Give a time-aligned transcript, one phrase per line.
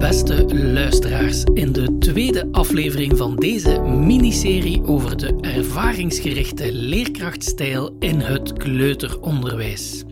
[0.00, 1.44] beste luisteraars.
[1.54, 10.04] In de tweede aflevering van deze miniserie over de ervaringsgerichte leerkrachtstijl in het kleuteronderwijs.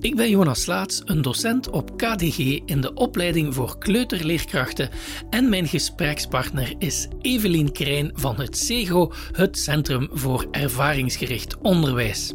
[0.00, 4.90] Ik ben Jonas Slaats, een docent op KDG in de opleiding voor kleuterleerkrachten
[5.30, 12.34] en mijn gesprekspartner is Evelien Krijn van het CEGO, het Centrum voor Ervaringsgericht Onderwijs.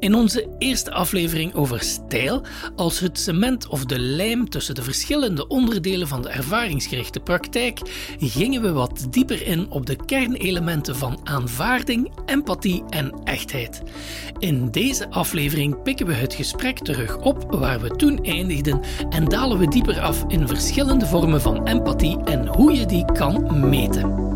[0.00, 2.42] In onze eerste aflevering over stijl,
[2.76, 7.80] als het cement of de lijm tussen de verschillende onderdelen van de ervaringsgerichte praktijk,
[8.18, 13.82] gingen we wat dieper in op de kernelementen van aanvaarding, empathie en echtheid.
[14.38, 18.80] In deze aflevering pikken we het gesprek terug op waar we toen eindigden
[19.10, 23.68] en dalen we dieper af in verschillende vormen van empathie en hoe je die kan
[23.68, 24.32] meten.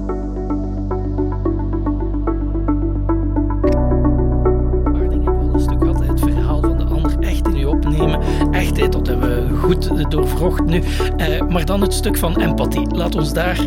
[8.50, 10.82] Echtheid, dat hebben we goed doorvrocht nu.
[11.16, 12.94] Uh, maar dan het stuk van empathie.
[12.94, 13.66] Laat ons daar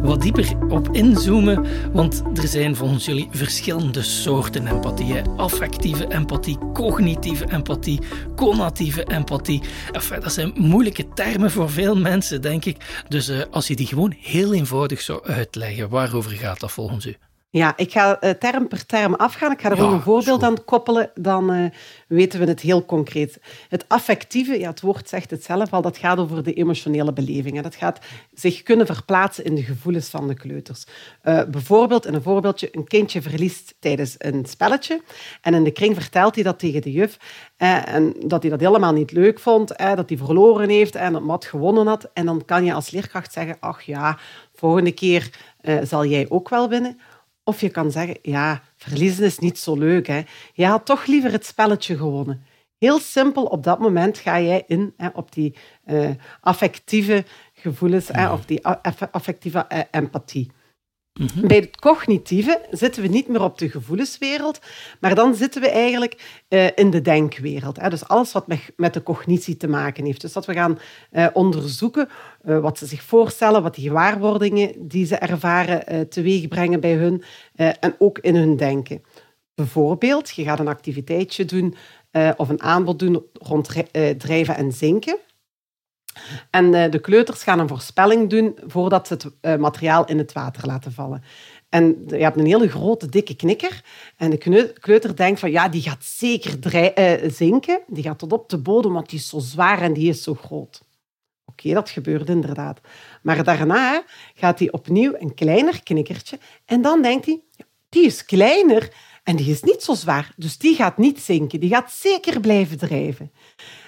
[0.00, 5.22] wat dieper op inzoomen, want er zijn volgens jullie verschillende soorten empathie.
[5.36, 8.00] Affectieve empathie, cognitieve empathie,
[8.36, 9.62] conatieve empathie.
[10.20, 13.04] Dat zijn moeilijke termen voor veel mensen, denk ik.
[13.08, 17.16] Dus uh, als je die gewoon heel eenvoudig zou uitleggen, waarover gaat dat volgens u?
[17.50, 19.52] Ja, ik ga uh, term per term afgaan.
[19.52, 21.70] Ik ga er ja, een voorbeeld aan koppelen, dan uh,
[22.08, 23.40] weten we het heel concreet.
[23.68, 27.62] Het affectieve, ja, het woord zegt het zelf al, dat gaat over de emotionele belevingen.
[27.62, 27.98] Dat gaat
[28.34, 30.86] zich kunnen verplaatsen in de gevoelens van de kleuters.
[31.24, 35.02] Uh, bijvoorbeeld, in een voorbeeldje, een kindje verliest tijdens een spelletje
[35.42, 37.18] en in de kring vertelt hij dat tegen de juf
[37.56, 41.44] en dat hij dat helemaal niet leuk vond, dat hij verloren heeft en dat Mat
[41.44, 42.10] gewonnen had.
[42.12, 44.18] En dan kan je als leerkracht zeggen, ach ja,
[44.54, 45.30] volgende keer
[45.82, 46.98] zal jij ook wel winnen.
[47.48, 50.06] Of je kan zeggen, ja, verliezen is niet zo leuk.
[50.06, 50.22] Hè.
[50.52, 52.42] Je had toch liever het spelletje gewonnen.
[52.78, 55.54] Heel simpel, op dat moment ga jij in hè, op die
[55.86, 56.10] uh,
[56.40, 58.66] affectieve gevoelens, hè, of die
[59.10, 60.50] affectieve uh, empathie.
[61.18, 61.46] Mhm.
[61.46, 64.60] Bij het cognitieve zitten we niet meer op de gevoelenswereld,
[65.00, 67.80] maar dan zitten we eigenlijk uh, in de denkwereld.
[67.80, 67.90] Hè.
[67.90, 68.46] Dus alles wat
[68.76, 70.20] met, de cognitie te maken heeft.
[70.20, 70.78] Dus dat we gaan
[71.12, 72.08] uh, onderzoeken
[72.44, 77.22] uh, wat ze zich voorstellen, wat die gewaarwordingen die ze ervaren teweeg brengen bij hun
[77.54, 79.02] en ook in hun denken.
[79.54, 81.74] Bijvoorbeeld, je gaat een activiteitje doen
[82.36, 83.68] of een aanbod doen rond
[84.18, 85.18] drijven en zinken.
[86.50, 90.32] En eh, de kleuters gaan een voorspelling doen voordat ze het eh, materiaal in het
[90.32, 91.22] water laten vallen.
[91.68, 93.84] En je hebt een hele grote, dikke knikker.
[94.16, 97.80] En de kleuter denkt van, ja, die gaat zeker uh, zinken.
[97.86, 100.34] Die gaat tot op de bodem, want die is zo zwaar en die is zo
[100.34, 100.82] groot.
[101.44, 102.80] Oké, dat gebeurt inderdaad.
[103.22, 104.04] Maar daarna
[104.34, 106.38] gaat hij opnieuw een kleiner knikkertje.
[106.64, 107.40] En dan denkt hij,
[107.88, 108.92] die is kleiner
[109.24, 110.32] en die is niet zo zwaar.
[110.36, 111.60] Dus die gaat niet zinken.
[111.60, 113.32] Die gaat zeker blijven drijven.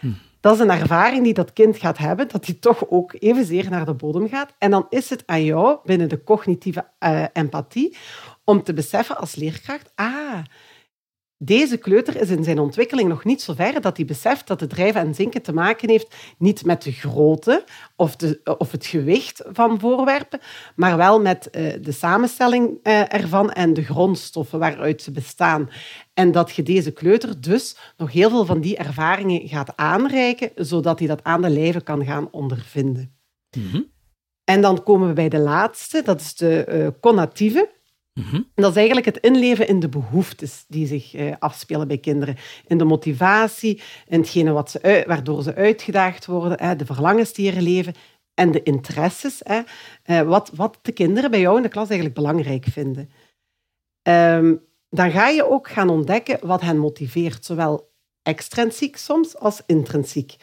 [0.01, 0.13] Hm.
[0.41, 3.85] Dat is een ervaring die dat kind gaat hebben, dat hij toch ook evenzeer naar
[3.85, 4.55] de bodem gaat.
[4.59, 7.97] En dan is het aan jou, binnen de cognitieve uh, empathie,
[8.45, 10.39] om te beseffen als leerkracht, ah,
[11.43, 14.71] deze kleuter is in zijn ontwikkeling nog niet zo ver dat hij beseft dat het
[14.71, 17.65] drijven en zinken te maken heeft niet met de grootte
[17.97, 20.41] of, de, of het gewicht van voorwerpen,
[20.77, 25.71] maar wel met uh, de samenstelling uh, ervan en de grondstoffen waaruit ze bestaan.
[26.15, 30.99] En dat je deze kleuter dus nog heel veel van die ervaringen gaat aanreiken, zodat
[30.99, 33.17] hij dat aan de lijve kan gaan ondervinden.
[33.57, 33.91] Mm -hmm.
[34.45, 37.79] En dan komen we bij de laatste, dat is de uh, connatieve.
[38.13, 42.37] Mm Dat is eigenlijk het inleven in de behoeftes die zich uh, afspelen bij kinderen.
[42.67, 47.63] In de motivatie, in hetgene wat ze, waardoor ze uitgedaagd worden, de verlangens die er
[47.63, 47.95] leven
[48.35, 49.43] en de interesses.
[50.07, 53.11] Uh, wat, wat de kinderen bij jou in de klas eigenlijk belangrijk vinden.
[54.03, 57.93] Um, dan ga je ook gaan ontdekken wat hen motiveert, zowel
[58.23, 60.37] extrinsiek soms als intrinsiek.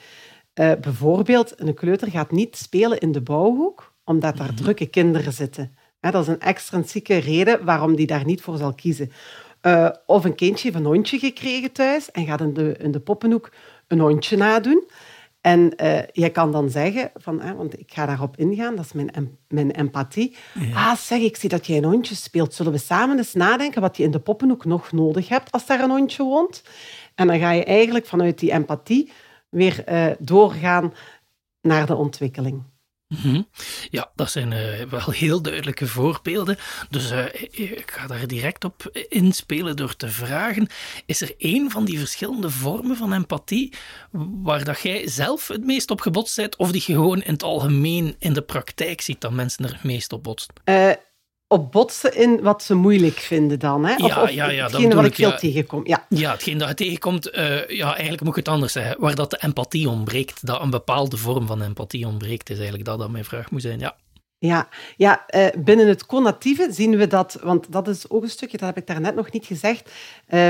[0.59, 4.55] Uh, bijvoorbeeld, een kleuter gaat niet spelen in de bouwhoek, omdat daar mhm.
[4.55, 5.76] drukke kinderen zitten.
[6.11, 9.11] Dat is een extrinsieke reden waarom die daar niet voor zal kiezen.
[9.61, 12.99] Uh, of een kindje heeft een hondje gekregen thuis en gaat in de, in de
[12.99, 13.51] poppenhoek
[13.87, 14.83] een hondje nadoen.
[15.41, 19.37] En uh, je kan dan zeggen, van, want ik ga daarop ingaan, dat is mijn,
[19.47, 20.35] mijn empathie.
[20.73, 22.53] Ah, zeg, ik zie dat jij een hondje speelt.
[22.53, 25.79] Zullen we samen eens nadenken wat je in de poppenhoek nog nodig hebt als daar
[25.79, 26.63] een hondje woont?
[27.15, 29.11] En dan ga je eigenlijk vanuit die empathie
[29.49, 30.93] weer uh, doorgaan
[31.61, 32.63] naar de ontwikkeling.
[33.07, 33.41] Mhm.
[33.89, 36.57] Ja, dat zijn uh, wel heel duidelijke voorbeelden.
[36.89, 40.67] Dus uh, ik ga daar direct op inspelen door te vragen:
[41.05, 43.73] is er één van die verschillende vormen van empathie
[44.41, 47.43] waar dat jij zelf het meest op gebotst bent, of die je gewoon in het
[47.43, 50.53] algemeen in de praktijk ziet dat mensen er het meest op botsen?
[50.65, 50.91] Uh,
[51.47, 53.85] op botsen in wat ze moeilijk vinden dan.
[53.85, 53.95] Hè?
[53.95, 55.87] Of, ja, of ja, ja, hetgene wat ik veel tegenkom.
[55.87, 56.05] Ja.
[56.09, 58.95] ja, hetgeen dat je tegenkomt, uh, ja, eigenlijk moet ik het anders zeggen.
[58.99, 62.99] Waar dat de empathie ontbreekt, dat een bepaalde vorm van empathie ontbreekt, is eigenlijk dat
[62.99, 63.79] dat mijn vraag moet zijn.
[63.79, 63.95] Ja.
[64.39, 64.67] Ja,
[64.97, 68.67] ja uh, binnen het connatieve zien we dat, want dat is ook een stukje, dat
[68.67, 69.91] heb ik daarnet nog niet gezegd.
[70.29, 70.49] Uh,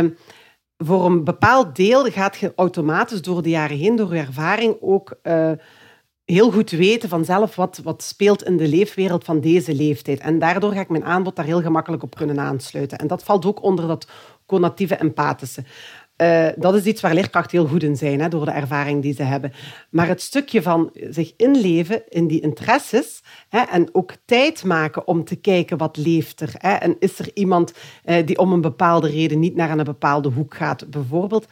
[0.78, 5.20] voor een bepaald deel gaat je automatisch door de jaren heen, door je ervaring, ook
[5.24, 5.52] uh,
[6.28, 10.20] heel goed weten vanzelf wat, wat speelt in de leefwereld van deze leeftijd.
[10.20, 12.98] En daardoor ga ik mijn aanbod daar heel gemakkelijk op kunnen aansluiten.
[12.98, 14.08] En dat valt ook onder dat
[14.46, 15.64] conatieve empathische.
[16.18, 19.14] Uh, dat is iets waar leerkrachten heel goed in zijn, hè, door de ervaring die
[19.14, 19.54] ze hebben.
[19.90, 25.24] Maar het stukje van zich inleven in die interesses hè, en ook tijd maken om
[25.24, 26.54] te kijken wat leeft er.
[26.58, 27.74] Hè, en is er iemand
[28.06, 31.48] uh, die om een bepaalde reden niet naar een bepaalde hoek gaat, bijvoorbeeld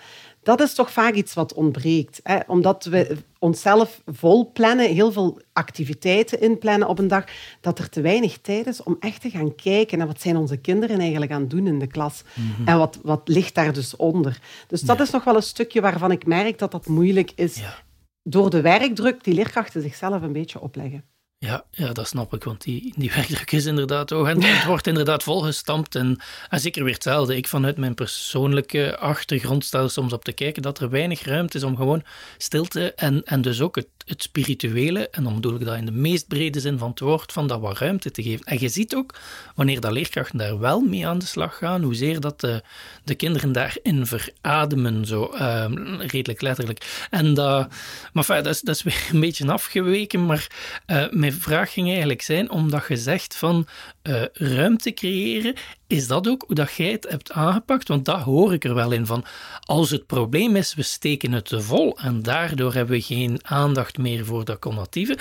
[0.45, 2.19] dat is toch vaak iets wat ontbreekt.
[2.23, 2.39] Hè?
[2.47, 7.25] Omdat we onszelf vol plannen, heel veel activiteiten inplannen op een dag,
[7.61, 10.57] dat er te weinig tijd is om echt te gaan kijken naar wat zijn onze
[10.57, 12.23] kinderen eigenlijk aan het doen in de klas.
[12.33, 14.39] Mm En wat, wat ligt daar dus onder.
[14.67, 17.75] Dus dat is nog wel een stukje waarvan ik merk dat dat moeilijk is ja.
[18.23, 21.03] door de werkdruk die leerkrachten zichzelf een beetje opleggen.
[21.37, 24.27] Ja, ja, dat snap ik, want die, die werkdruk is inderdaad ook.
[24.27, 25.95] En het wordt inderdaad volgestampt.
[25.95, 27.35] En, en zeker weer hetzelfde.
[27.35, 31.63] Ik vanuit mijn persoonlijke achtergrond stel soms op te kijken dat er weinig ruimte is
[31.63, 32.03] om gewoon
[32.37, 35.91] stilte en, en dus ook het, het spirituele, en dan bedoel ik dat in de
[35.91, 38.45] meest brede zin van het woord, van dat wat ruimte te geven.
[38.45, 39.15] En je ziet ook,
[39.55, 42.63] wanneer dat leerkrachten daar wel mee aan de slag gaan, hoezeer dat de,
[43.03, 47.07] de kinderen daarin verademen, zo um, redelijk letterlijk.
[47.09, 47.67] En dat,
[48.13, 50.47] maar dat, is, dat is weer een beetje afgeweken, maar
[50.87, 53.67] uh, mijn vraag ging eigenlijk zijn, omdat je zegt van
[54.03, 55.55] uh, ruimte creëren,
[55.87, 57.87] is dat ook hoe dat jij het hebt aangepakt?
[57.87, 59.25] Want dat hoor ik er wel in van.
[59.59, 63.97] Als het probleem is, we steken het te vol en daardoor hebben we geen aandacht
[63.97, 65.17] meer voor dat connatieve.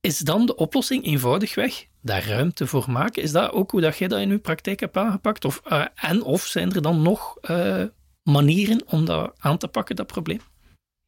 [0.00, 3.22] Is dan de oplossing eenvoudigweg daar ruimte voor maken?
[3.22, 5.44] Is dat ook hoe dat jij dat in je praktijk hebt aangepakt?
[5.44, 7.84] Of, uh, en of zijn er dan nog uh,
[8.22, 10.40] manieren om dat aan te pakken, dat probleem?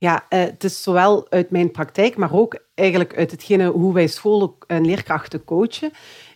[0.02, 4.06] Ja, uh, het is zowel uit mijn praktijk, maar ook eigenlijk uit hetgene hoe wij
[4.06, 5.90] scholen en leerkrachten coachen,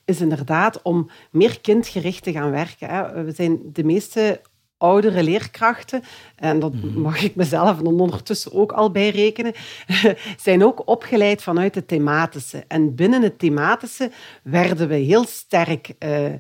[0.05, 2.89] is inderdaad om meer kindgericht te gaan werken.
[2.89, 3.25] Hè.
[3.25, 4.41] We zijn de meeste
[4.77, 6.03] oudere leerkrachten,
[6.37, 7.01] en dat mhm.
[7.01, 9.53] mag ik mezelf dan ondertussen ook al bij rekenen,
[10.47, 12.65] zijn ook opgeleid vanuit het thematische.
[12.69, 14.11] En binnen het thematische
[14.43, 16.39] werden we heel sterk uh, uh,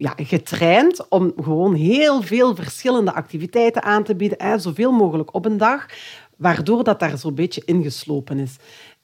[0.00, 5.44] ja, getraind om gewoon heel veel verschillende activiteiten aan te bieden, hè, zoveel mogelijk op
[5.44, 5.86] een dag,
[6.36, 8.56] waardoor dat daar zo'n beetje ingeslopen is.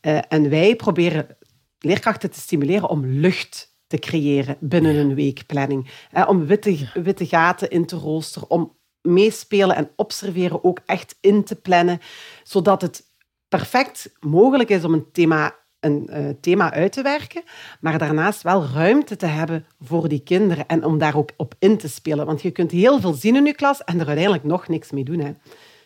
[0.02, 1.36] Uh, en wij proberen
[1.78, 5.90] leerkrachten te stimuleren om lucht te creëren binnen een weekplanning.
[6.26, 11.56] om witte, witte gaten in te roosteren, om meespelen en observeren ook echt in te
[11.56, 12.00] plannen,
[12.42, 13.02] zodat het
[13.48, 15.54] perfect mogelijk is om een thema,
[15.86, 17.42] een, uh, thema uit te werken,
[17.80, 21.78] maar daarnaast wel ruimte te hebben voor die kinderen en om daar ook op in
[21.78, 22.26] te spelen.
[22.26, 25.04] Want je kunt heel veel zien in je klas en er uiteindelijk nog niks mee
[25.04, 25.18] doen.
[25.18, 25.32] Hè.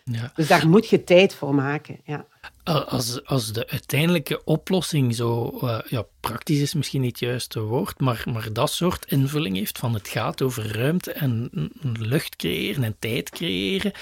[0.05, 0.32] Ja.
[0.35, 2.00] Dus daar moet je tijd voor maken.
[2.05, 2.26] Ja.
[2.64, 8.00] Als, als de uiteindelijke oplossing zo uh, ja, praktisch is misschien niet het juiste woord,
[8.00, 11.50] maar, maar dat soort invulling heeft van het gaat over ruimte en
[11.82, 13.93] lucht creëren en tijd creëren.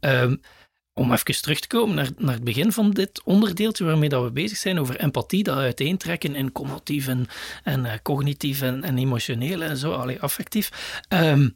[0.00, 0.40] Um,
[0.98, 4.30] om even terug te komen naar, naar het begin van dit onderdeeltje waarmee dat we
[4.30, 7.26] bezig zijn over empathie, dat uiteentrekken in cognitief en,
[7.64, 11.00] en uh, cognitief en, en emotioneel en zo, allee, affectief.
[11.08, 11.54] Um,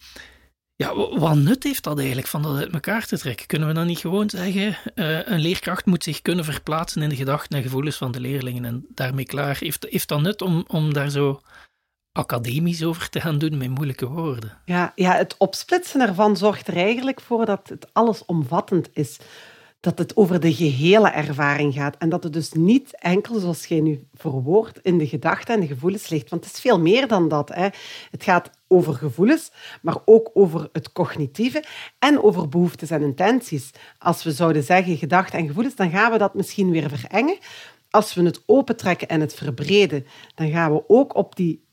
[0.76, 3.46] ja, wat nut heeft dat eigenlijk van dat uit elkaar te trekken?
[3.46, 7.16] Kunnen we dan niet gewoon zeggen, uh, een leerkracht moet zich kunnen verplaatsen in de
[7.16, 9.56] gedachten en gevoelens van de leerlingen en daarmee klaar?
[9.60, 11.40] Heeft, heeft dat nut om, om daar zo
[12.12, 14.58] academisch over te gaan doen met moeilijke woorden?
[14.64, 19.18] Ja, ja, het opsplitsen ervan zorgt er eigenlijk voor dat het allesomvattend is
[19.80, 21.96] dat het over de gehele ervaring gaat.
[21.98, 25.66] En dat het dus niet enkel, zoals jij nu verwoordt, in de gedachten en de
[25.66, 26.30] gevoelens ligt.
[26.30, 27.48] Want het is veel meer dan dat.
[27.48, 27.68] Hè.
[28.10, 29.52] Het gaat over gevoelens,
[29.82, 31.64] maar ook over het cognitieve
[31.98, 33.70] en over behoeftes en intenties.
[33.98, 37.38] Als we zouden zeggen gedachten en gevoelens, dan gaan we dat misschien weer verengen.
[37.90, 41.64] Als we het opentrekken en het verbreden, dan gaan we ook op, die,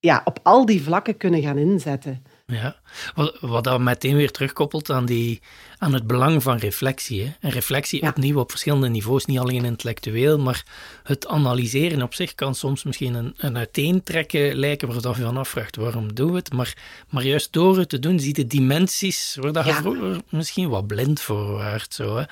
[0.00, 2.22] ja, op al die vlakken kunnen gaan inzetten.
[2.52, 2.76] Ja,
[3.14, 5.40] wat, wat dan meteen weer terugkoppelt aan, die,
[5.78, 7.22] aan het belang van reflectie.
[7.22, 7.32] Hè?
[7.40, 10.64] En reflectie opnieuw op verschillende niveaus, niet alleen intellectueel, maar
[11.02, 15.76] het analyseren op zich kan soms misschien een, een uiteentrekken lijken, waardoor je van afvraagt
[15.76, 16.52] waarom doen we het.
[16.52, 16.76] Maar,
[17.08, 20.68] maar juist door het te doen, zie je de dimensies waar dat je vroeger misschien
[20.68, 21.94] wat blind voor waard.
[21.94, 22.24] Zo, hè?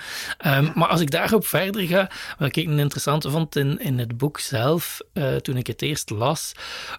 [0.56, 4.16] Um, Maar als ik daarop verder ga, wat ik een interessante vond in, in het
[4.16, 6.52] boek zelf, uh, toen ik het eerst las,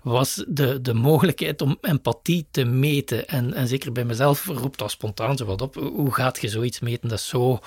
[0.03, 4.91] was de, de mogelijkheid om empathie te meten En, en zeker bij mezelf roept dat
[4.91, 5.75] spontaan zo wat op.
[5.75, 7.09] Hoe gaat je zoiets meten?
[7.09, 7.59] Dat is zo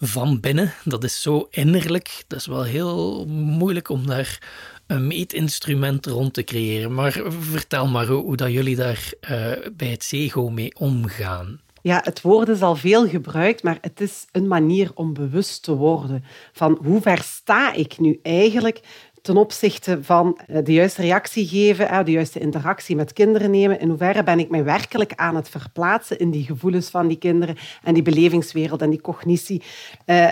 [0.00, 2.24] van binnen, dat is zo innerlijk.
[2.26, 4.38] Dat is wel heel moeilijk om daar
[4.86, 6.94] een meetinstrument rond te creëren.
[6.94, 9.30] Maar vertel maar hoe, hoe dat jullie daar uh,
[9.76, 11.60] bij het ZEGO mee omgaan.
[11.82, 15.74] Ja, het woord is al veel gebruikt, maar het is een manier om bewust te
[15.74, 18.80] worden van hoe ver sta ik nu eigenlijk
[19.26, 23.80] ten opzichte van eh, de juiste reactie geven, de juiste interactie met kinderen nemen.
[23.80, 27.56] In hoeverre ben ik mij werkelijk aan het verplaatsen in die gevoelens van die kinderen
[27.82, 29.62] en die belevingswereld en die cognitie.
[30.06, 30.28] Uh,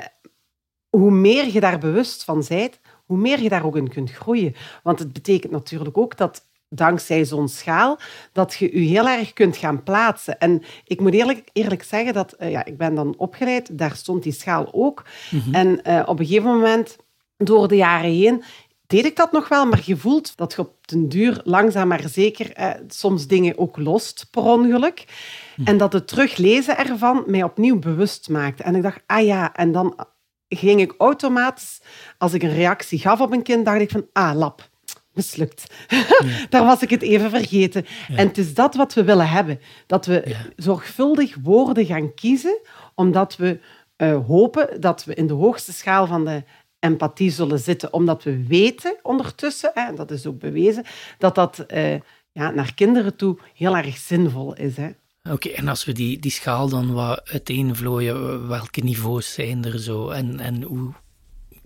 [0.89, 4.55] hoe meer je daar bewust van bent, hoe meer je daar ook in kunt groeien.
[4.83, 7.99] Want het betekent natuurlijk ook dat dankzij zo'n schaal,
[8.33, 10.39] dat je je heel erg kunt gaan plaatsen.
[10.39, 14.23] En ik moet eerlijk, eerlijk zeggen dat, uh, ja, ik ben dan opgeleid, daar stond
[14.23, 15.05] die schaal ook.
[15.31, 15.55] Mhm.
[15.55, 16.97] En uh, op een gegeven moment,
[17.37, 18.43] door de jaren heen,
[18.95, 22.09] deed ik dat nog wel, maar je voelt dat je op den duur langzaam maar
[22.09, 25.05] zeker eh, soms dingen ook lost per ongeluk.
[25.57, 25.69] Mhm.
[25.69, 28.63] En dat het teruglezen ervan mij opnieuw bewust maakte.
[28.63, 30.07] En ik dacht, ah ja, en dan
[30.49, 31.81] ging ik automatisch,
[32.19, 34.69] als ik een reactie gaf op een kind, dacht ik van, ah, lap,
[35.13, 35.75] mislukt.
[36.51, 37.87] Daar was ik het even vergeten.
[38.09, 39.61] En het is dat wat we willen hebben.
[39.87, 42.61] Dat we zorgvuldig woorden gaan kiezen,
[42.95, 43.61] omdat we
[43.97, 46.43] uh, hopen dat we in de hoogste schaal van de
[46.85, 47.93] empathie zullen zitten.
[47.93, 50.85] Omdat we weten ondertussen, hè, dat is ook bewezen,
[51.19, 51.95] dat dat uh,
[52.33, 54.77] ja, naar kinderen toe heel erg zinvol is.
[54.77, 54.91] Hè.
[55.31, 60.09] Oké, en als we die, die schaal dan wat uiteenvlooien, welke niveaus zijn er zo
[60.09, 60.93] en, en hoe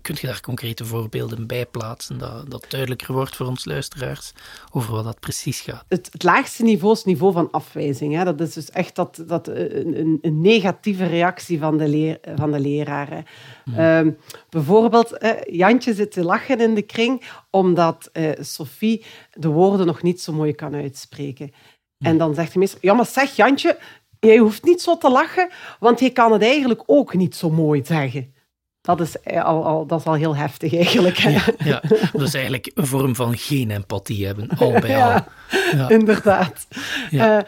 [0.01, 4.31] kun je daar concrete voorbeelden bij plaatsen dat, dat duidelijker wordt voor ons luisteraars
[4.71, 5.85] over wat dat precies gaat?
[5.87, 8.15] Het, het laagste niveau is het niveau van afwijzing.
[8.15, 8.23] Hè.
[8.23, 12.59] Dat is dus echt dat, dat, een, een negatieve reactie van de, leer, van de
[12.59, 13.25] leraar.
[13.63, 13.75] Hmm.
[13.75, 14.11] Ehm,
[14.49, 15.17] bijvoorbeeld,
[15.49, 20.33] Jantje zit te lachen in de kring omdat uh, Sophie de woorden nog niet zo
[20.33, 21.51] mooi kan uitspreken.
[21.97, 23.77] En dan zegt de meester, ja maar zeg Jantje,
[24.19, 27.85] jij hoeft niet zo te lachen, want je kan het eigenlijk ook niet zo mooi
[27.85, 28.33] zeggen.
[28.81, 31.17] Dat is eh, al, al, dat is al heel heftig eigenlijk.
[31.17, 31.81] Ja, ja,
[32.11, 35.09] dat is eigenlijk een vorm van geen empathie hebben, al bij al.
[35.09, 35.25] Ja,
[35.71, 35.89] ja.
[35.89, 36.67] inderdaad.
[37.11, 37.39] Uh,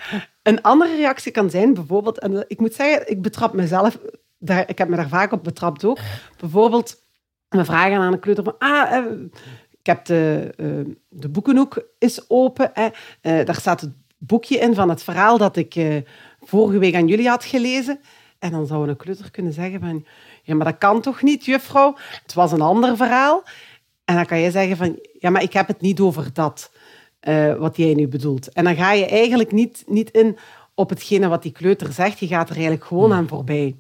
[0.44, 3.98] een andere reactie kan zijn bijvoorbeeld, en ik moet zeggen, ik betrap mezelf,
[4.38, 6.00] daar, ik heb me daar vaak op betrapt ook.
[6.40, 7.04] Bijvoorbeeld,
[7.50, 9.04] we vragen aan een kleuter van, ah, eh,
[9.80, 14.90] ik heb de, uh, de boekenhoek is open, eh, daar staat het boekje in van
[14.90, 16.04] het verhaal dat ik
[16.40, 18.00] vorige week aan jullie had gelezen.
[18.42, 20.06] En dan zou een kleuter kunnen zeggen van,
[20.44, 21.96] ja, maar dat kan toch niet, juffrouw?
[22.22, 23.44] Het was een ander verhaal.
[24.06, 26.72] En dan kan je zeggen van, ja, maar ik heb het niet over dat,
[27.28, 28.52] uh, wat jij nu bedoelt.
[28.52, 30.38] En dan ga je eigenlijk niet, niet in
[30.76, 32.20] op hetgene wat die kleuter zegt.
[32.20, 33.20] Je gaat er eigenlijk gewoon hmm.
[33.20, 33.76] aan voorbij.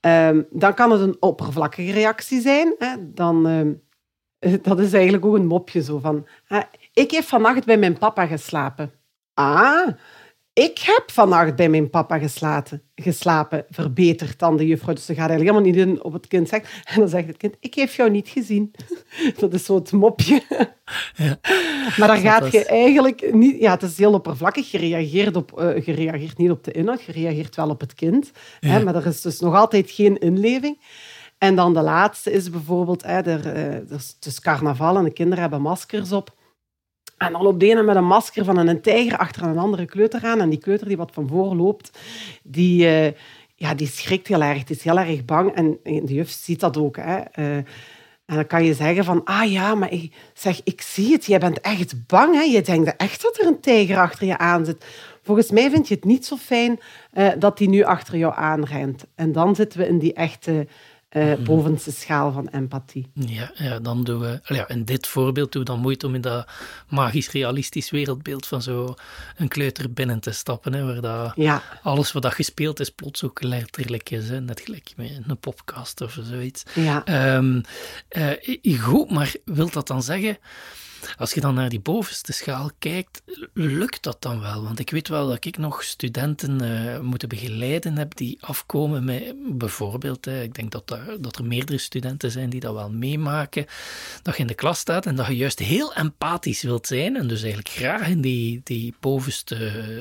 [0.00, 2.74] Um, dan kan het een oppervlakkige reactie zijn.
[2.78, 2.94] Hè?
[3.14, 3.48] Dan,
[4.40, 6.26] uh, dat is eigenlijk ook een mopje zo van...
[6.92, 8.92] ik heb vannacht bij mijn papa geslapen.
[9.34, 9.88] Ah,
[10.58, 14.94] ik heb vannacht bij mijn papa geslapen, geslapen verbeterd dan de juffrouw.
[14.94, 16.68] Dus ze gaat eigenlijk helemaal niet in op het kind zeggen.
[16.94, 18.70] En dan zegt het kind, ik heb jou niet gezien.
[19.40, 20.42] Dat is zo het mopje.
[21.14, 21.38] Ja.
[21.98, 23.60] Maar daar gaat je eigenlijk niet...
[23.60, 24.70] Ja, het is heel oppervlakkig.
[24.70, 27.94] Je reageert, op, uh, je reageert niet op de inhoud, je reageert wel op het
[27.94, 28.30] kind.
[28.60, 30.78] Hè, maar er is dus nog altijd geen inleving.
[31.38, 35.12] En dan de laatste is bijvoorbeeld, hè, er, uh, is, het is carnaval en de
[35.12, 36.36] kinderen hebben maskers op.
[37.18, 40.24] En dan loopt de ene met een masker van een tijger achter een andere kleuter
[40.24, 40.40] aan.
[40.40, 41.98] En die kleuter die wat van voor loopt,
[42.42, 43.12] die, uh,
[43.54, 44.64] ja, die schrikt heel erg.
[44.64, 45.54] Die is heel erg bang.
[45.54, 46.96] En de juf ziet dat ook.
[46.96, 47.18] Hè.
[47.38, 47.56] Uh,
[48.28, 51.24] en dan kan je zeggen van, ah ja, maar ik, zeg, ik zie het.
[51.24, 52.34] Jij bent echt bang.
[52.34, 52.42] Hè?
[52.42, 54.84] Je denkt echt dat er een tijger achter je aan zit.
[55.22, 56.80] Volgens mij vind je het niet zo fijn
[57.14, 59.04] uh, dat die nu achter jou aanrent.
[59.14, 60.66] En dan zitten we in die echte
[61.10, 63.10] uh, bovenste schaal van empathie.
[63.14, 66.20] Ja, ja dan doen we, ja, in dit voorbeeld doen we dan moeite om in
[66.20, 66.48] dat
[66.88, 68.94] magisch-realistisch wereldbeeld van zo
[69.36, 71.62] een kleuter binnen te stappen, hè, waar dat ja.
[71.82, 76.00] alles wat dat gespeeld is plots ook letterlijk is, hè, net gelijk met een podcast
[76.00, 76.62] of zoiets.
[76.74, 77.36] Ja.
[77.36, 77.62] Um,
[78.10, 80.38] uh, goed, maar wil dat dan zeggen
[81.16, 83.22] als je dan naar die bovenste schaal kijkt,
[83.54, 84.62] lukt dat dan wel?
[84.62, 89.34] Want ik weet wel dat ik nog studenten uh, moeten begeleiden heb die afkomen met
[89.58, 93.66] bijvoorbeeld, uh, ik denk dat, daar, dat er meerdere studenten zijn die dat wel meemaken,
[94.22, 97.28] dat je in de klas staat en dat je juist heel empathisch wilt zijn en
[97.28, 99.56] dus eigenlijk graag in, die, die bovenste,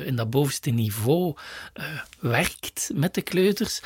[0.05, 1.35] in dat bovenste niveau
[1.73, 1.85] uh,
[2.19, 3.81] werkt met de kleuters,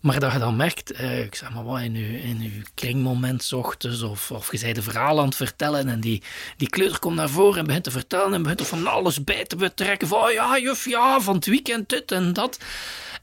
[0.00, 4.02] maar dat je dan merkt, ik zeg maar wat, in je, in uw kringmoment ochtends
[4.02, 6.22] of, of je zei de verhaal aan het vertellen en die
[6.56, 9.44] die kleuter komt naar voren en begint te vertellen en begint er van alles bij
[9.44, 10.08] te betrekken.
[10.08, 12.58] Van oh ja, juf, ja, van het weekend dit en dat.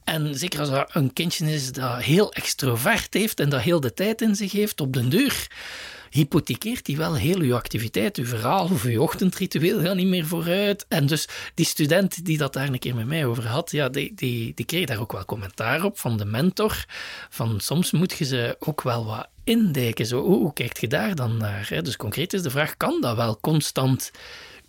[0.04, 3.94] En zeker als er een kindje is dat heel extrovert heeft en dat heel de
[3.94, 5.48] tijd in zich heeft, op den deur
[6.14, 10.86] hypothekeert die wel heel uw activiteit, uw verhaal of uw ochtendritueel gaat niet meer vooruit.
[10.88, 14.14] En dus die student die dat daar een keer met mij over had, ja, die,
[14.16, 16.86] die, die kreeg daar ook wel commentaar op van de mentor.
[17.30, 20.06] Van soms moet je ze ook wel wat indijken.
[20.06, 21.66] Zo, hoe, kijkt je daar dan naar?
[21.70, 21.82] Hè?
[21.82, 24.12] Dus concreet is de vraag, kan dat wel constant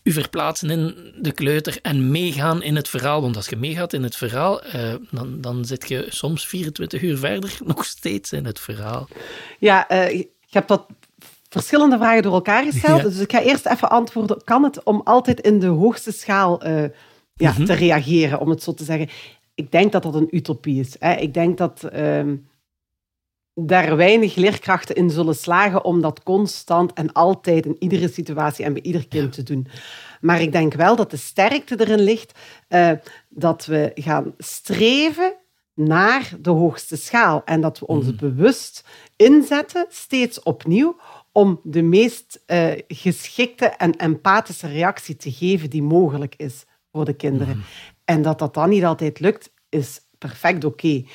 [0.02, 3.20] u verplaatsen in de kleuter en meegaan in het verhaal.
[3.20, 7.18] Want als je meegaat in het verhaal, uh, dan, dan zit je soms 24 uur
[7.18, 9.08] verder nog steeds in het verhaal.
[9.58, 10.86] Ja, uh, ik heb dat
[11.54, 13.02] verschillende vragen door elkaar gesteld.
[13.02, 14.44] Dus ik ga eerst even antwoorden.
[14.44, 16.82] Kan het om altijd in de hoogste schaal uh,
[17.34, 17.64] ja, mm -hmm.
[17.64, 19.08] te reageren, om het zo te zeggen?
[19.54, 20.96] Ik denk dat dat een utopie is.
[20.98, 21.14] Hè.
[21.14, 22.36] Ik denk dat ehm,
[23.54, 28.72] daar weinig leerkrachten in zullen slagen om dat constant en altijd in iedere situatie en
[28.72, 29.66] bij ieder kind te doen.
[30.20, 32.90] Maar ik denk wel dat de sterkte erin ligt uh,
[33.28, 35.34] dat we gaan streven
[35.74, 38.16] naar de hoogste schaal en dat we ons mm.
[38.16, 38.84] bewust
[39.16, 40.96] inzetten, steeds opnieuw,
[41.34, 47.14] om de meest uh, geschikte en empathische reactie te geven die mogelijk is voor de
[47.14, 47.56] kinderen.
[47.56, 47.62] Mm.
[48.04, 50.86] En dat dat dan niet altijd lukt, is perfect oké.
[50.86, 51.08] Okay.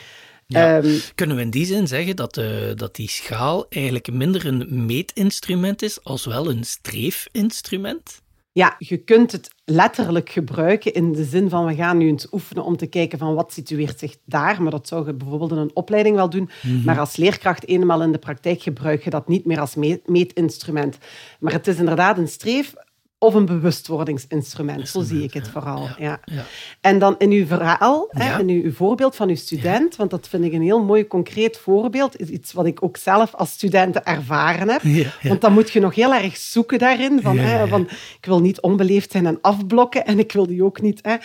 [0.45, 0.77] Ja.
[0.77, 4.85] Um, Kunnen we in die zin zeggen dat, uh, dat die schaal eigenlijk minder een
[4.85, 8.21] meetinstrument is als wel een streefinstrument?
[8.51, 12.63] Ja, je kunt het letterlijk gebruiken in de zin van we gaan nu eens oefenen
[12.63, 14.61] om te kijken van wat situeert zich daar.
[14.61, 16.49] Maar dat zou je bijvoorbeeld in een opleiding wel doen.
[16.61, 16.83] Mm -hmm.
[16.85, 19.75] Maar als leerkracht eenmaal in de praktijk gebruik je dat niet meer als
[20.05, 20.97] meetinstrument.
[21.39, 22.73] Maar het is inderdaad een streef
[23.19, 24.89] of een bewustwordingsinstrument.
[24.89, 25.87] Zo zie ik het vooral.
[25.97, 26.43] Ja, ja.
[26.81, 30.45] En dan in uw verhaal, hè, in uw, voorbeeld van uw student, want dat vind
[30.45, 34.69] ik een heel mooi concreet voorbeeld, is iets wat ik ook zelf als student ervaren
[34.69, 34.81] heb.
[35.21, 37.81] Want dan moet je nog heel erg zoeken daarin, van, hè, van
[38.19, 40.99] ik wil niet onbeleefd zijn en afblokken en ik wil die ook niet.
[41.01, 41.15] Hè.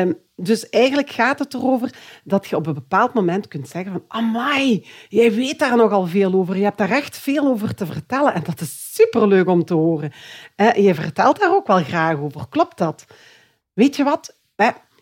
[0.00, 1.94] Um, dus eigenlijk gaat het erover
[2.24, 6.32] dat je op een bepaald moment kunt zeggen van amai, jij weet daar nogal veel
[6.32, 6.56] over.
[6.56, 8.34] Je hebt daar echt veel over te vertellen.
[8.34, 10.12] En dat is superleuk om te horen.
[10.56, 12.48] En je vertelt daar ook wel graag over.
[12.48, 13.04] Klopt dat?
[13.72, 14.38] Weet je wat?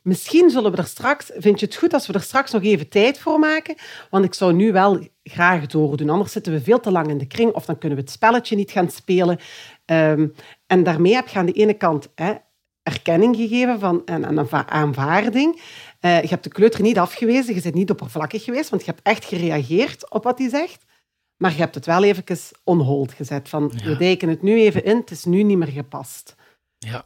[0.09, 1.30] Misschien zullen we er straks...
[1.37, 3.75] Vind je het goed als we er straks nog even tijd voor maken?
[4.11, 6.11] Want ik zou nu wel graag doordoen.
[6.11, 7.52] Anders zitten we veel te lang in de kring.
[7.52, 9.38] Of dan kunnen we het spelletje niet gaan spelen.
[9.87, 10.35] Um,
[10.66, 12.09] en daarmee heb je aan de ene kant...
[12.14, 12.35] Hè,
[12.92, 15.54] erkenning gegeven van, en, een aanvaarding.
[16.00, 19.07] Uh, je hebt de kleuter niet afgewezen, je bent niet oppervlakkig geweest, want je hebt
[19.07, 20.85] echt gereageerd op wat hij zegt.
[21.37, 23.49] Maar je hebt het wel even on hold gezet.
[23.49, 23.84] Van, ja.
[23.84, 26.34] we dijken het nu even in, het is nu niet meer gepast.
[26.78, 27.04] Ja,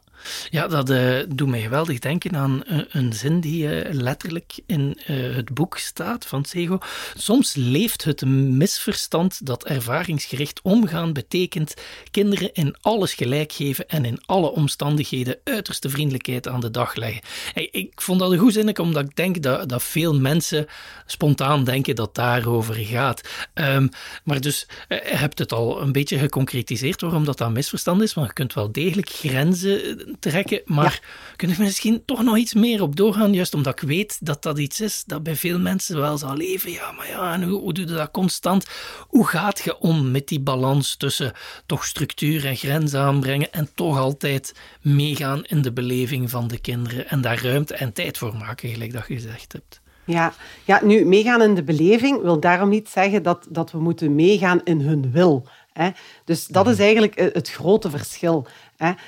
[0.51, 4.99] ja, dat uh, doet mij geweldig denken aan een, een zin die uh, letterlijk in
[5.07, 6.79] het boek staat van Sego.
[7.17, 11.75] Soms leeft het misverstand dat ervaringsgericht omgaan betekent
[12.11, 17.23] kinderen in alles gelijk geven en in alle omstandigheden uiterste vriendelijkheid aan de dag leggen.
[17.55, 20.67] Ik vond dat een goed zin, omdat ik denk dat, dat veel mensen
[21.07, 23.21] spontaan denken dat daarover gaat.
[23.55, 23.89] Um,
[24.25, 28.33] maar dus, hebt het al een beetje geconcretiseerd waarom dat een misverstand is, want je
[28.33, 30.61] kunt wel degelijk grenzen trekken.
[30.65, 31.37] Maar ja.
[31.37, 33.35] kunnen we misschien toch nog iets meer op doorgaan?
[33.35, 36.71] Juist omdat ik weet dat dat iets is dat bij veel mensen wel zal leven.
[36.71, 38.67] Ja, maar ja, en hoe, hoe doe je dat constant?
[39.09, 41.33] Hoe gaat je om met die balans tussen
[41.67, 47.09] toch structuur en grens aanbrengen en toch altijd meegaan in de beleving van de kinderen
[47.09, 49.81] en daar ruimte en tijd voor maken, gelijk dat je gezegd hebt?
[50.05, 50.33] Ja,
[50.65, 54.61] ja, nu meegaan in de beleving wil daarom niet zeggen dat, dat we moeten meegaan
[54.65, 55.47] in hun wil.
[55.73, 55.91] Hè?
[56.25, 58.47] Dus dat is eigenlijk het grote verschil.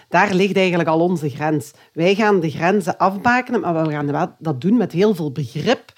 [0.09, 1.71] Daar ligt eigenlijk al onze grens.
[1.93, 5.93] Wij gaan de grenzen afbakenen, maar we gaan dat doen met heel veel begrip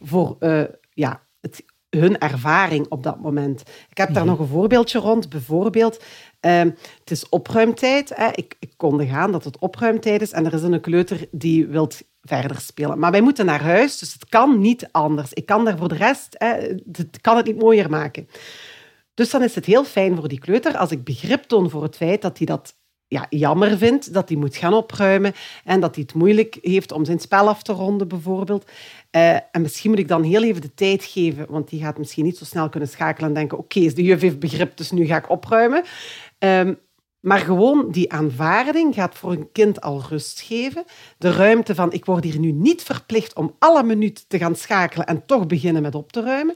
[0.00, 0.62] voor uh,
[0.92, 3.62] ja, het, hun ervaring op dat moment.
[3.90, 5.28] Ik heb daar nog een voorbeeldje rond.
[5.28, 6.02] Bijvoorbeeld,
[6.40, 6.58] uh,
[7.00, 8.12] het is opruimtijd.
[8.14, 8.28] Hè?
[8.32, 11.90] Ik, ik konde gaan dat het opruimtijd is en er is een kleuter die wil
[12.22, 12.98] verder spelen.
[12.98, 15.32] Maar wij moeten naar huis, dus het kan niet anders.
[15.32, 16.48] Ik kan daar voor de rest, hè,
[16.92, 18.28] het kan het niet mooier maken.
[19.14, 21.96] Dus dan is het heel fijn voor die kleuter als ik begrip toon voor het
[21.96, 22.76] feit dat hij dat
[23.08, 27.04] ja, jammer vindt, dat hij moet gaan opruimen en dat hij het moeilijk heeft om
[27.04, 28.70] zijn spel af te ronden, bijvoorbeeld.
[29.16, 32.24] Uh, en misschien moet ik dan heel even de tijd geven, want die gaat misschien
[32.24, 35.16] niet zo snel kunnen schakelen en denken, oké, de juf heeft begrip, dus nu ga
[35.16, 35.84] ik opruimen.
[36.38, 36.78] Um,
[37.26, 40.84] maar gewoon die aanvaarding gaat voor een kind al rust geven.
[41.18, 45.06] De ruimte van, ik word hier nu niet verplicht om alle minuten te gaan schakelen
[45.06, 46.54] en toch beginnen met op te ruimen.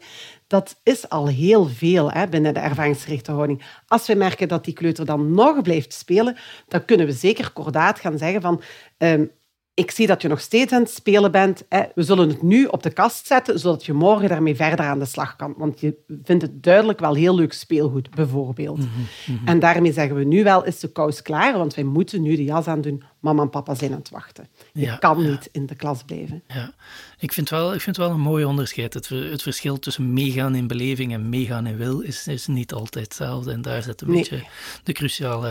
[0.50, 3.62] Dat is al heel veel hè, binnen de ervaringsgerichte houding.
[3.86, 6.36] Als we merken dat die kleuter dan nog blijft spelen,
[6.68, 8.62] dan kunnen we zeker kordaat gaan zeggen van...
[8.98, 9.30] Um,
[9.74, 11.64] ik zie dat je nog steeds aan het spelen bent.
[11.68, 11.82] Hè.
[11.94, 15.04] We zullen het nu op de kast zetten, zodat je morgen daarmee verder aan de
[15.04, 15.54] slag kan.
[15.56, 18.78] Want je vindt het duidelijk wel heel leuk speelgoed, bijvoorbeeld.
[18.78, 18.88] Mm
[19.24, 19.40] -hmm.
[19.44, 22.44] En daarmee zeggen we nu wel, is de kous klaar, want wij moeten nu de
[22.44, 24.48] jas aan doen, mama en papa zijn aan het wachten.
[24.72, 26.42] Je kan niet in de klas blijven.
[26.48, 26.72] Ja.
[27.18, 28.94] Ik, vind wel, ik vind wel een mooi onderscheid.
[28.94, 33.04] Het, het verschil tussen meegaan in beleving en meegaan in wil is, is niet altijd
[33.04, 33.52] hetzelfde.
[33.52, 34.44] En daar zit een beetje
[34.84, 35.48] de cruciale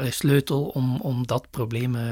[0.00, 2.02] uh, sleutel om, om dat probleem uh,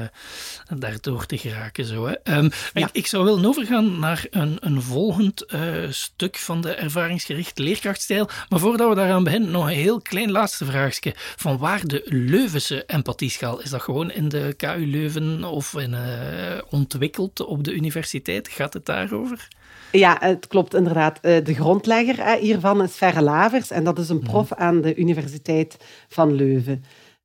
[0.77, 1.85] daardoor te geraken.
[1.85, 2.37] Zo, hè.
[2.37, 7.63] Um, ik, ik, zou willen overgaan naar een, een volgend uh, stuk van de ervaringsgerichte
[7.63, 8.29] leerkrachtstijl.
[8.49, 11.13] Maar voordat we daaraan beginnen, nog een heel klein laatste vraagje.
[11.15, 13.61] Van waar de Leuvense empathieschaal?
[13.61, 15.95] Is dat gewoon in de KU Leuven of in,
[16.69, 18.47] ontwikkeld op de universiteit?
[18.47, 19.47] Gaat het daarover?
[19.91, 21.19] Ja, het klopt inderdaad.
[21.21, 24.25] Eh, de grondlegger hiervan is Verre Lavers en dat is een mhm.
[24.25, 25.77] prof aan de Universiteit
[26.07, 26.83] van Leuven.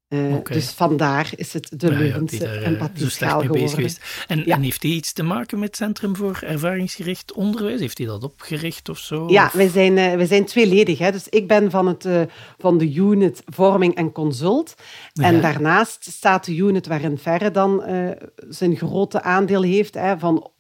[0.09, 3.69] Uh, Dus vandaar is het de ja, Leuvense ja, empathieschaal uh, geworden.
[3.69, 4.25] Geweest.
[4.27, 7.81] En, en, heeft hij iets te maken met het Centrum voor Ervaringsgericht Onderwijs?
[7.81, 9.29] Heeft hij dat opgericht of zo?
[9.29, 10.99] Ja, wij zijn, uh, wij zijn tweeledig.
[10.99, 11.12] Hè.
[11.12, 12.09] Dus ik ben van, het,
[12.59, 14.75] van de unit Vorming en Consult.
[15.14, 17.85] En daarnaast staat de unit waarin Verre dan
[18.49, 20.51] zijn grote aandeel heeft hè, van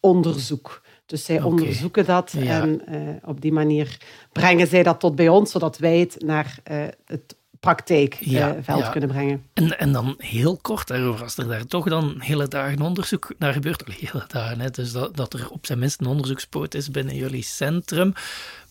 [0.00, 0.82] onderzoek.
[1.08, 4.00] Dus zij onderzoeken dat en uh, op die manier
[4.32, 8.90] brengen zij dat tot bij ons, zodat wij het naar uh, het praktijkveld uh, ja.
[8.90, 9.44] kunnen brengen.
[9.52, 13.52] En, en dan heel kort daarover, als er daar toch dan hele dagen onderzoek naar
[13.52, 17.16] gebeurt, hele dagen, hè, dus dat, dat er op zijn minst een onderzoekspoot is binnen
[17.16, 18.12] jullie centrum.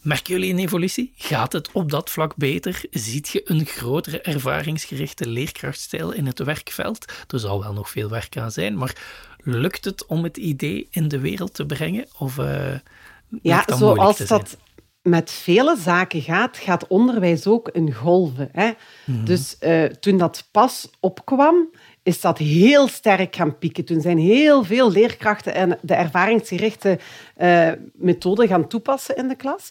[0.02, 1.14] Merken jullie een evolutie?
[1.16, 2.82] Gaat het op dat vlak beter?
[2.92, 7.06] Ziet je een grotere ervaringsgerichte leerkrachtstijl in het werkveld?
[7.28, 8.96] Er zal wel nog veel werk aan zijn, maar
[9.44, 12.06] lukt het om het idee in de wereld te brengen?
[12.18, 12.76] Of, uh,
[13.42, 14.58] ja, zoals dat
[15.10, 18.50] met vele zaken gaat, gaat onderwijs ook in golven.
[18.52, 18.72] Hè?
[19.06, 19.26] Mhm.
[19.26, 21.70] Dus uh, toen dat pas opkwam,
[22.04, 23.86] is dat heel sterk gaan pieken.
[23.86, 27.00] Toen zijn heel veel leerkrachten en de ervaringsgerichte
[27.38, 29.70] uh, methode gaan toepassen in de klas.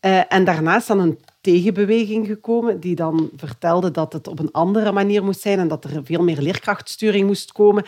[0.00, 4.92] Uh, en daarnaast dan een tegenbeweging gekomen die dan vertelde dat het op een andere
[4.92, 7.84] manier moest zijn en dat er veel meer leerkrachtsturing moest komen.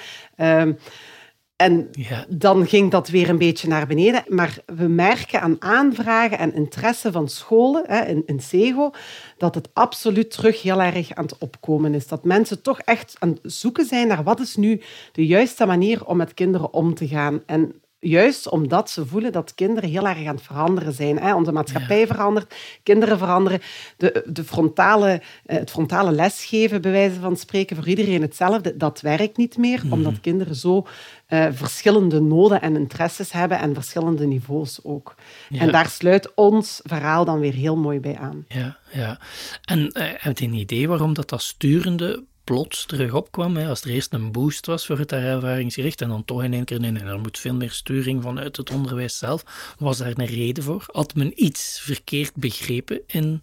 [1.58, 1.90] En
[2.28, 4.24] dan ging dat weer een beetje naar beneden.
[4.28, 8.90] Maar we merken aan aanvragen en interesse van scholen hè, in, in SEGO
[9.36, 12.06] dat het absoluut terug heel erg aan het opkomen is.
[12.06, 14.80] Dat mensen toch echt aan het zoeken zijn naar wat is nu
[15.12, 17.42] de juiste manier om met kinderen om te gaan.
[17.46, 21.18] En Juist omdat ze voelen dat kinderen heel erg aan het veranderen zijn.
[21.18, 21.34] Hè?
[21.34, 23.60] Onze maatschappij verandert, kinderen veranderen.
[23.96, 29.00] De, de frontale, eh, het frontale lesgeven, bij wijze van spreken, voor iedereen hetzelfde, dat
[29.00, 29.92] werkt niet meer, mhm.
[29.92, 30.86] omdat kinderen zo
[31.28, 35.14] uh, verschillende noden en interesses hebben en verschillende niveaus ook.
[35.50, 38.44] En daar sluit ons verhaal dan weer heel mooi bij aan.
[38.48, 39.18] Ja, ja.
[39.64, 43.56] En uh, heb je een idee waarom dat, dat sturende plots terug opkwam.
[43.56, 46.64] Hè, als er eerst een boost was voor het ervaringsgericht en dan toch in één
[46.64, 49.74] keer, nee, nee, er moet veel meer sturing vanuit het onderwijs zelf.
[49.78, 50.84] Was daar een reden voor?
[50.86, 53.40] Had men iets verkeerd begrepen in,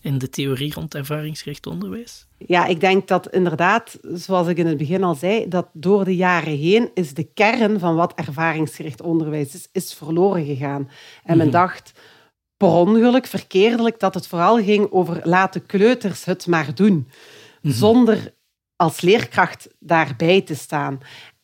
[0.00, 2.26] in de theorie rond ervaringsgericht onderwijs?
[2.38, 6.16] Ja, ik denk dat inderdaad, zoals ik in het begin al zei, dat door de
[6.16, 10.90] jaren heen is de kern van wat ervaringsgericht onderwijs is, is verloren gegaan.
[11.24, 11.56] En men mhm.
[11.56, 11.92] dacht
[12.56, 17.08] per ongeluk, verkeerdelijk, dat het vooral ging over laten kleuters het maar doen.
[17.62, 17.72] Mhm.
[17.72, 18.36] Zonder
[18.78, 21.00] als leerkracht daarbij te staan.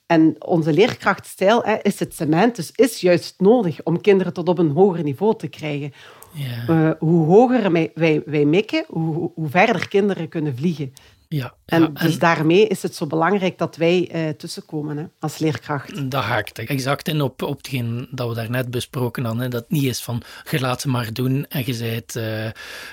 [0.07, 4.59] En onze leerkrachtstijl hè, is het cement, dus is juist nodig om kinderen tot op
[4.59, 5.93] een hoger niveau te krijgen.
[6.33, 6.69] Ja.
[6.69, 10.93] Uh, hoe hoger wij, wij, wij mikken, hoe, hoe verder kinderen kunnen vliegen.
[11.29, 16.11] Ja, en, dus daarmee is het zo belangrijk dat wij uh, tussenkomen hè, als leerkracht.
[16.11, 19.51] Dat haakt exact in op, op hetgeen dat we daarnet besproken hadden.
[19.51, 22.51] Dat het niet is van, je laat ze maar doen en je bent uh,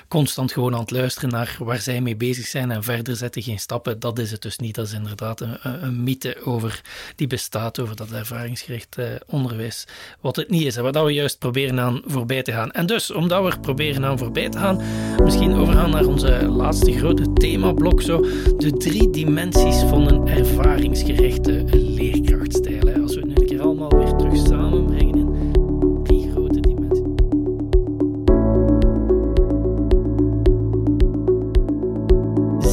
[0.08, 3.58] constant gewoon aan het luisteren naar waar zij mee bezig zijn en verder zetten geen
[3.58, 4.00] stappen.
[4.00, 4.74] Dat is het dus niet.
[4.74, 6.80] Dat is inderdaad een, een mythe over,
[7.16, 9.86] die bestaat over dat ervaringsgericht uh, onderwijs.
[10.20, 12.70] Wat het niet is en waar we juist proberen aan voorbij te gaan.
[12.70, 14.82] En dus, omdat we er proberen aan voorbij te gaan,
[15.22, 18.21] misschien overgaan naar onze laatste grote themablok zo
[18.56, 23.02] de drie dimensies van een ervaringsgerichte leerkrachtstijl.
[23.02, 27.02] Als we nu een keer allemaal weer terug samenbrengen in drie grote dimensies.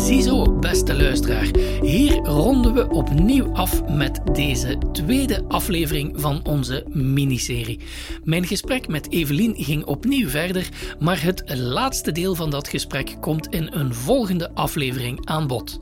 [0.06, 1.52] Ziezo, beste luisteraar.
[1.90, 7.80] Hier ronden we opnieuw af met deze tweede aflevering van onze miniserie.
[8.24, 13.48] Mijn gesprek met Evelien ging opnieuw verder, maar het laatste deel van dat gesprek komt
[13.48, 15.82] in een volgende aflevering aan bod.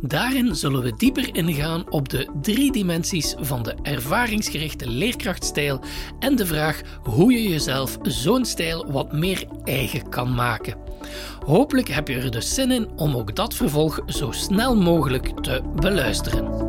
[0.00, 5.80] Daarin zullen we dieper ingaan op de drie dimensies van de ervaringsgerichte leerkrachtstijl
[6.18, 10.87] en de vraag hoe je jezelf zo'n stijl wat meer eigen kan maken.
[11.46, 15.62] Hopelijk heb je er dus zin in om ook dat vervolg zo snel mogelijk te
[15.74, 16.67] beluisteren.